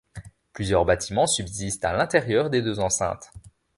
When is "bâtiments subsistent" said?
0.83-1.85